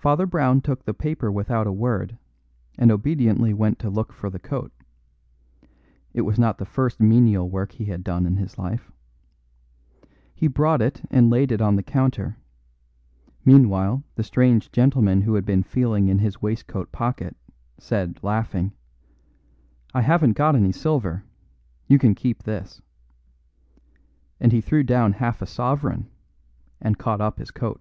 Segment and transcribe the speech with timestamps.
[0.00, 2.16] Father Brown took the paper without a word,
[2.78, 4.70] and obediently went to look for the coat;
[6.14, 8.92] it was not the first menial work he had done in his life.
[10.36, 12.36] He brought it and laid it on the counter;
[13.44, 17.36] meanwhile, the strange gentleman who had been feeling in his waistcoat pocket,
[17.76, 18.70] said laughing:
[19.94, 21.24] "I haven't got any silver;
[21.88, 22.80] you can keep this."
[24.38, 26.08] And he threw down half a sovereign,
[26.80, 27.80] and caught up his coat.